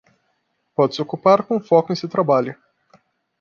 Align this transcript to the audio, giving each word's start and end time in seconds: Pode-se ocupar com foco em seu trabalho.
Pode-se 0.75 0.99
ocupar 0.99 1.43
com 1.43 1.59
foco 1.61 1.93
em 1.93 1.95
seu 1.95 2.09
trabalho. 2.09 2.57